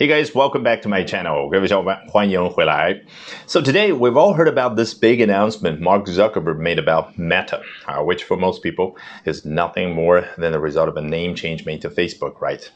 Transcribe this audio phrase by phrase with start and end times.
[0.00, 1.48] Hey guys, welcome back to my channel.
[1.48, 3.00] 各位小伙伴，欢迎回来。
[3.46, 8.22] So today we've all heard about this big announcement Mark Zuckerberg made about Meta, uh, which
[8.22, 11.88] for most people is nothing more than the result of a name change made to
[11.88, 12.70] Facebook, right?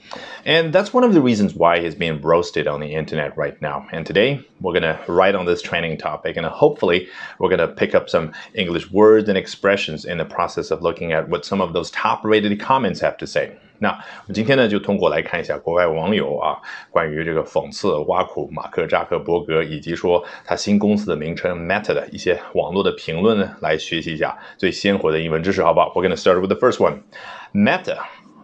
[0.47, 3.87] And that's one of the reasons why he's being roasted on the internet right now.
[3.93, 7.07] And today we're gonna write on this training topic, and hopefully
[7.39, 11.29] we're gonna pick up some English words and expressions in the process of looking at
[11.29, 13.59] what some of those top-rated comments have to say.
[13.86, 16.58] 那我们今天呢，就通过来看一下国外网友啊，
[16.90, 27.02] 关于这个讽刺、挖苦马克扎克伯格，以及说他新公司的名称 Meta 的一些网络的评论呢，来学习一下最鲜活的英文知识，好不好？We're gonna start with the first one,
[27.54, 27.98] Meta.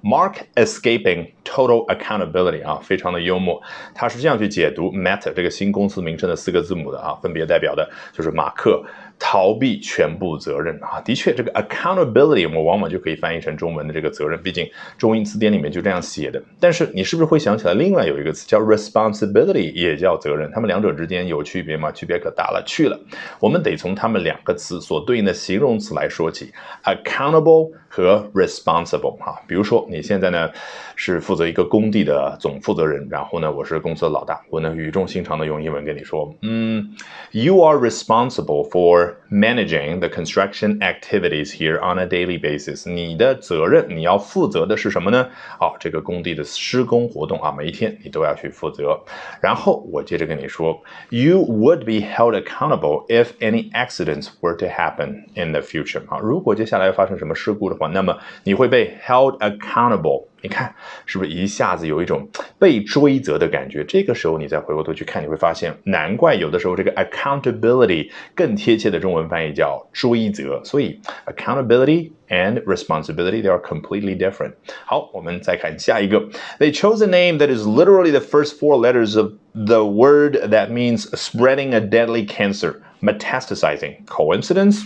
[0.03, 3.61] Mark escaping total accountability 啊，非常的幽默。
[3.93, 8.83] 他是这样去解读 Meta 这个新公司名称的四个字母的啊，分别代表的就是马克。
[9.23, 16.41] 逃避全部责任啊，的确，这个 accountability 我们往往就可以翻译成中文的这个责任，毕竟中英词典里面就这样写的。
[16.59, 20.49] 但是你是不是会想起来另外有一个词叫 responsibility，也叫责任？
[20.51, 21.91] 它们两者之间有区别吗？
[21.91, 22.99] 区别可大了去了。
[23.39, 26.51] 我们得从它们两个词所对应的形容词来说起
[26.83, 29.35] ，accountable 和 responsible 啊。
[29.47, 30.49] 比如说你现在呢
[30.95, 36.95] 是负责一个工地的总负责人，然后呢我是公司的老大，我呢语重心长的用英文跟你说，嗯
[37.31, 45.28] ，you are responsible for managing the construction activities here on a daily basis，你的责任，你要负责的是什么呢？
[45.58, 48.98] 好，这个工地的施工活动啊，每一天你都要去负责。
[49.40, 56.02] 然后我接着跟你说，You would be held accountable if any accidents were to happen in the future。
[56.08, 60.26] 啊，如果接下来发生什么事故的话，那么你会被 held accountable。
[60.42, 60.72] 你看，
[61.06, 63.84] 是不是一下子有一种被追责的感觉？
[63.84, 70.60] 这个时候你再回过头去看，你会发现，难怪有的时候这个 accountability 更贴切的中文翻译叫追责。
[70.62, 74.52] 所以 accountability and responsibility they are completely different。
[74.84, 76.20] 好，我们再看下一个。
[76.58, 81.08] They chose a name that is literally the first four letters of the word that means
[81.16, 84.04] spreading a deadly cancer, metastasizing.
[84.06, 84.82] Coincidence?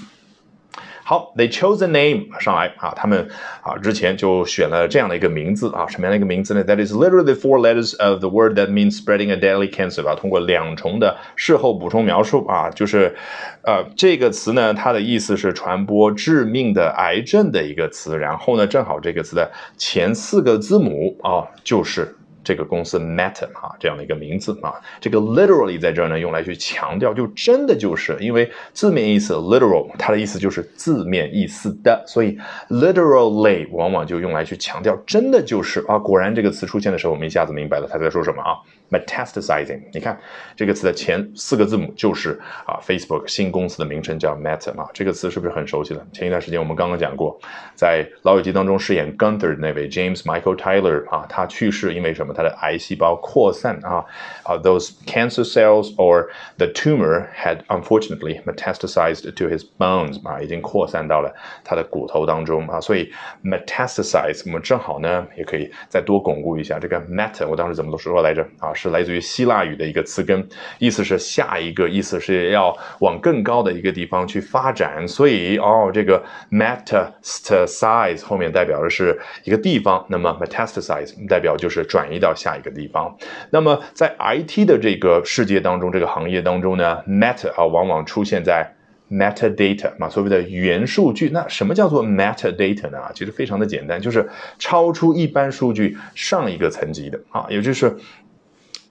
[1.07, 3.29] 好，They chose a name 上来啊，他们
[3.61, 13.15] 啊之前就选了这样的一个名字啊，什么样的一个名字呢？That is literally four letters of the word that means spreading a deadly cancer 啊，通过两重的事后补充描述啊，就是
[13.61, 22.15] 呃这个词呢，它的意思是传播致命的癌症的一个词，然后呢，正好这个词的前四个字母啊就是。
[22.45, 32.37] 这个公司 Meta 啊，这样的一个名字啊，这个 literally 在这儿呢，用来去强调，就真的就是因为字面意思 literal，它的意思就是字面意思的，所以
[32.69, 38.55] literally 往往就用来去强调，真的就是啊，果然这个词出现的时候，我们一下子明白了他在说什么啊。
[38.91, 40.17] Metastasizing，你看
[40.55, 46.05] 这个词的前四个字母就是啊，Facebook 新公司的名称叫 Meta 啊，这个词是不是很熟悉了？
[46.13, 47.35] 前一段时间我们刚刚讲过，
[47.73, 52.31] 在《老友记》当中饰演 Gunther 的那位 James Michael Tyler 啊，他去世因为什么？
[52.31, 54.05] 他的癌细胞扩散啊
[54.43, 63.11] 啊，those cancer cells or the tumor had unfortunately metastasized to his bones 啊，已经扩散到了他的骨头当中啊，所以
[63.43, 68.73] metastasize 我们正好呢也可以再多巩固一下这个 Meta，我当时怎么都说来着啊？
[68.75, 70.47] 是是来自于希腊语的一个词根，
[70.79, 75.07] 意思是下一个，意思是要往更高的一个地方去发展。
[75.07, 83.15] 所以哦，这个 metastasize 后面代表的是一个地方，那么 metastasize 代表就是转移到下一个地方。
[83.49, 88.71] 那么在 IT 的这个世界当中，这个行业当中呢，meta 啊往往出现在
[89.11, 91.29] metadata 嘛，所谓的元数据。
[91.29, 92.99] 那什么叫做 metadata 呢？
[93.13, 94.29] 其实非常的简单，就是
[94.59, 97.95] 超出一般数据上一个层级的啊，也就是。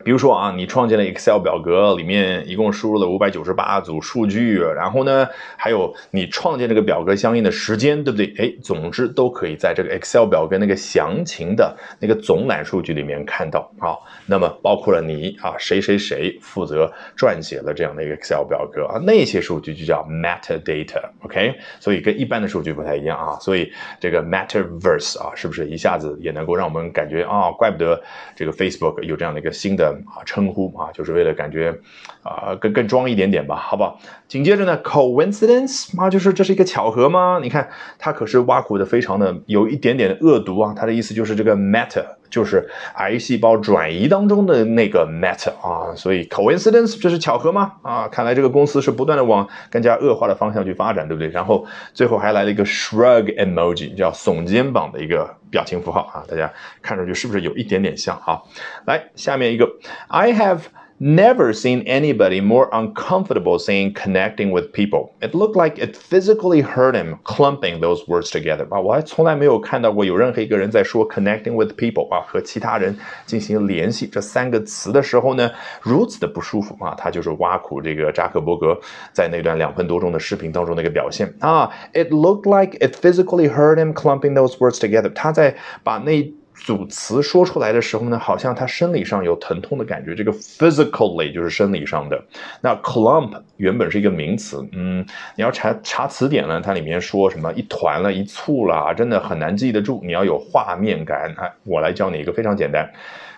[0.05, 5.27] 比如说啊，你创建了 Excel 表格，里面一共输入了五百九十八组数据，然后呢，
[5.57, 8.35] 还有你创建这个表格相应的时间，对不对？
[8.37, 13.97] 哎，总之都可以在这个 Excel 表格那个详情的那个总览数据里面看到啊。
[14.27, 21.55] 那么包括了你啊，谁谁谁负责撰写了这样的一个 Excel 表格啊，那些数据就叫 metadata，OK？
[21.81, 23.39] 所以跟一般的数据不太一样啊。
[23.41, 28.03] 所以这个 Metaverse 啊，是不是一下子也能够让我们感觉啊，怪不得
[28.37, 29.94] 这个 Facebook 有这样的一个新的。
[30.07, 31.79] 啊，称呼啊，就是为了感觉
[32.23, 34.01] 啊更更装一点点吧，好不好？
[34.29, 37.39] 紧接着呢，coincidence 啊，就是这是一个巧合吗？
[37.43, 37.69] 你看，
[37.99, 40.75] 他可是挖苦的非常的有一点点的恶毒啊。
[40.77, 42.05] 他的意思就是这个 matter
[42.35, 47.75] 就是癌细胞转移当中的那个 matter 啊，所以 coincidence 这是巧合吗？
[47.83, 51.29] 啊，看来这个公司是不断的往更加恶化的方向去发展，对不对？
[51.29, 56.53] 然后最后还来了一个 shrug emoji，叫耸肩膀的一个表情符号啊，大家
[56.83, 58.17] 看上去是不是有一点点像？
[58.27, 58.43] 啊，
[58.85, 59.69] 来下面一个。
[60.09, 60.59] I have
[61.02, 65.12] Never seen anybody more uncomfortable saying connecting with people.
[65.22, 68.68] It looked like it physically hurt him clumping those words together.
[68.70, 72.94] 啊，我还从来没有看到过有任何一个人在说 connecting with people 啊，和其他人
[73.26, 75.50] 进行联系这三个词的时候呢，
[75.82, 76.94] 如此的不舒服啊。
[76.98, 78.78] 他就是挖苦这个扎克伯格
[79.14, 81.72] 在那段两分多钟的视频当中的一个表现啊。
[81.94, 85.14] It looked like it physically hurt him clumping those words together.
[85.14, 90.15] 他在把那 组词说出来的时候呢，好像他生理上有疼痛的感觉。
[90.15, 92.23] 这个 physically 就是生理上的。
[92.61, 95.05] 那 clump 原本是一个名词，嗯，
[95.37, 100.01] 你要查查词典呢，它里面说什么一团了、一簇了，真的很难记得住。
[100.05, 101.35] 你要有画面感。
[101.37, 102.89] 哎，我来教你一个非常简单，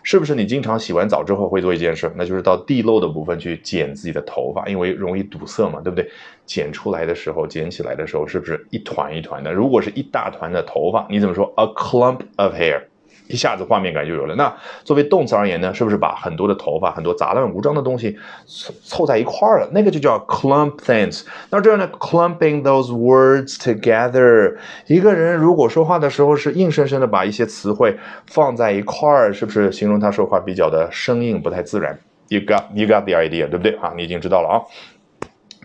[0.02, 0.34] 是不是？
[0.34, 6.08] 你经常洗完澡之后会做一件事，那就是到地漏的部分去剪自己的头发，因为容易堵塞嘛，对不对？
[6.44, 9.52] 剪出来的时候，剪起来的时候，是不是一团一团的？
[9.52, 12.82] 如果是一大团的头发，你怎么说？A clump of hair。
[13.28, 14.34] 一下子画面感就有了。
[14.34, 19.68] 那作为动词而言呢，是不是把很多的头发、很多杂乱无章的东西凑凑在一块儿了？
[19.72, 21.24] 那个就叫 clump things。
[21.50, 24.56] 那这样呢，clumping those words together。
[24.86, 27.96] 一个人如果说话的时候是硬生生的把一些词汇
[28.26, 33.92] 放在一块儿，是不是形容他说话比较的生硬、不太自然？You got, you got the idea，对不对啊？
[33.96, 34.62] 你已经知道了啊。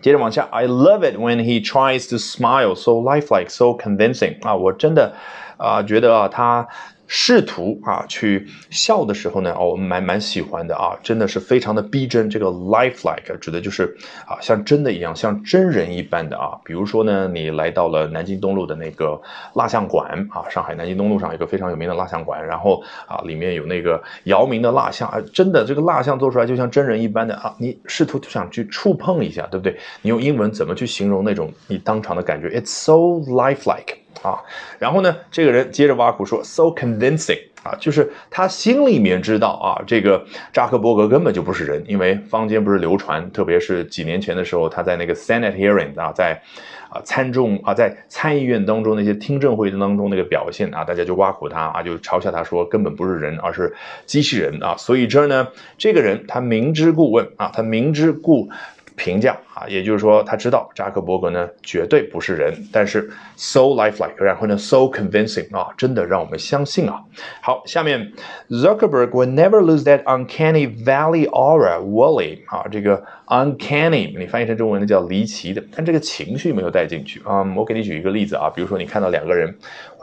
[0.00, 4.36] 接着往下，I love it when he tries to smile so lifelike, so convincing。
[4.42, 5.14] 啊，我真的
[5.56, 6.66] 啊觉得啊他。
[7.14, 12.30] 试图啊去笑的时候呢，哦，我们蛮蛮喜欢的啊，真的是非常的逼真。
[12.30, 13.94] 这个 lifelike 指的就是
[14.26, 16.58] 啊，像真的一样，像真人一般的啊。
[16.64, 19.20] 比如说呢，你来到了南京东路的那个
[19.52, 29.76] 蜡像馆啊，上海南京东路上有一个非常有名的蜡像馆，然后啊，里面有那个姚明的蜡像啊，真的这个蜡像做出来就像真人一般的啊，你试图想去触碰一下，对不对？
[30.00, 32.94] 你用英文怎么去形容那种你当场的感觉？It's so
[33.30, 34.01] lifelike。
[34.22, 34.38] 啊，
[34.78, 46.40] 然后呢，这个人接着挖苦说，so convincing 啊，就是他心里面知道啊，这个扎克伯格根本就不是人，因为坊间不是流传，特别是几年前的时候，他在那个 Senate hearing 啊，在
[46.88, 53.74] 啊参众啊，在参议院当中那些听证会当中那个表现啊，大家就挖苦他啊，就嘲笑他说根本不是人，而是
[54.06, 58.48] 机器人啊，所以这儿呢，这个人他明知故问啊，他明知故。
[58.96, 67.02] 评价啊，也就是说，他知道扎克伯格呢绝对不是人，但是 so lifelike，然后呢 so convincing 啊，真的让我们相信啊。
[67.40, 68.12] 好，下面
[68.48, 77.42] Zuckerberg will never lose that uncanny valley aura, Wally 啊，这个 uncanny 你翻译成中文呢叫离奇的，但这个情绪没有带进去啊。
[77.56, 79.56] 我给你举一个例子啊，比如说你看到两个人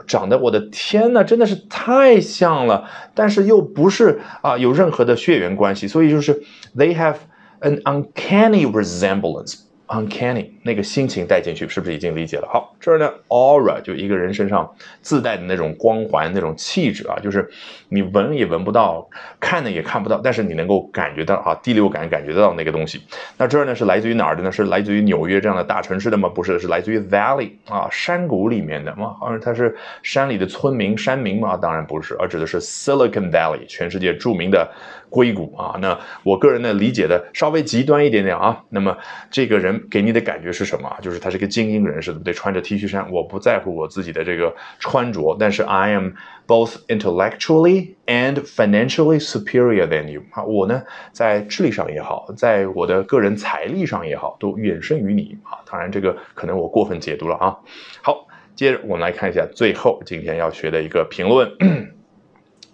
[0.06, 6.42] 长得，我的天呐，真的是太像了，但是又不是啊有任何的血缘关系，所以就是
[6.76, 7.16] they have
[7.62, 12.48] an uncanny resemblance uncanny 那个心情带进去，是不是已经理解了？
[12.48, 14.70] 好，这儿呢，aura 就一个人身上
[15.00, 17.50] 自带的那种光环、那种气质啊，就是
[17.88, 19.08] 你闻也闻不到，
[19.40, 23.02] 看呢也看不到，但是你能够感觉到啊，第六感感觉得到那个东西。
[23.36, 24.52] 那这儿呢是来自于哪儿的呢？
[24.52, 26.28] 是来自于纽约这样的大城市的吗？
[26.28, 29.16] 不是，是来自于 valley 啊，山谷里面的吗？
[29.18, 31.56] 好像他是山里的村民、山民吗？
[31.56, 34.70] 当然不是，而指的是 Silicon Valley，全世界著名的
[35.08, 35.76] 硅谷啊。
[35.80, 38.62] 那我个人呢理解的稍微极端一点点啊。
[38.68, 38.96] 那么
[39.32, 39.79] 这个人。
[39.88, 40.94] 给你的感觉是什么？
[41.00, 42.34] 就是他是个精英人士，对不对？
[42.34, 46.10] 穿着 T 恤衫，我不在乎我自己的这个穿着，但是 I am
[46.46, 50.82] both intellectually and financially superior than you 啊，我呢
[51.12, 55.58] 在智力上也好，在我的个人财力上也好，都远胜于你啊。
[55.70, 57.56] 当然，这个可能我过分解读了啊。
[58.02, 61.50] 好，接着我们来看一下最后今天要学的一个评论。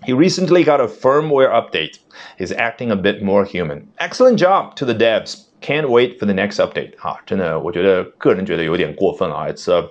[0.02, 1.94] He recently got a firmware update.
[2.38, 3.86] He's acting a bit more human.
[3.96, 5.45] Excellent job to the devs.
[5.61, 9.87] Can't wait for the next update 哈，真的，我觉得个人觉得有点过分啊，It's a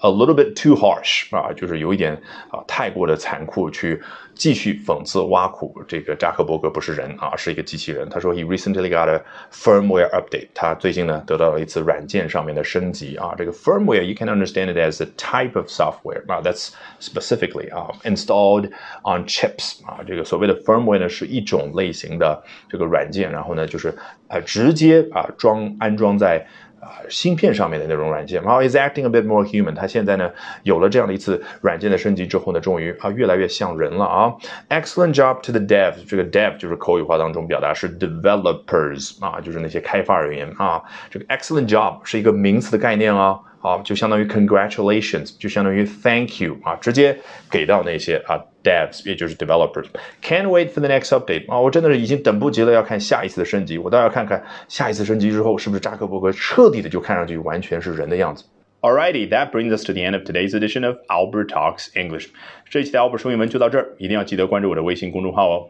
[0.00, 2.14] a little bit too harsh 啊，就是有一点
[2.50, 4.02] 啊太过的残酷去。
[4.32, 8.08] 继续讽刺挖苦这个扎克伯格不是人啊，是一个机器人。
[8.08, 9.22] 他说，He recently got a
[9.52, 10.48] firmware update。
[10.54, 13.34] 他最近呢得到了一次软件上面的升级啊。
[13.36, 16.70] 这个 firmware you can understand it as a type of software 啊，that's
[17.02, 18.70] specifically 啊 installed
[19.02, 19.98] on chips 啊。
[20.06, 23.94] 这个所谓的 firmware 呢是一种类型的这个软件，然后呢就是
[24.28, 26.46] 啊直接啊装安装在。
[26.85, 29.73] 啊，芯片上面的那种软件，然后 is acting a bit more human。
[29.73, 30.29] 它现在呢，
[30.61, 34.31] 有了这样的一次软件的升级之后呢，终于啊，越来越像人了啊。
[34.69, 35.93] Excellent job to the dev。
[36.07, 40.79] 这个 dev 就是口语化当中表达是 developers 啊，就是那些开发人员啊。
[41.09, 43.39] 这个 excellent job 是一个名词的概念啊。
[43.65, 47.17] 啊，就相当于 congratulations，就相当于 thank you 啊，直接
[47.49, 49.87] 给到那些啊 devs，也就是 developers。
[50.21, 53.79] Can't wait for the next update 啊，我真的是已经等不及了，要看下一次的升级。
[53.79, 58.43] 我倒要看看下一次升级之后，是不是扎克伯格彻底的就看上去完全是人的样子。
[58.81, 62.27] Alrighty, that brings us to the end of today's edition of Albert Talks English.
[62.69, 65.69] 这一期的 Albert 说英文就到这儿，一定要记得关注我的微信公众号哦。